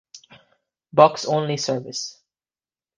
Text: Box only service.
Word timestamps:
Box 0.91 1.25
only 1.27 1.57
service. 1.57 2.23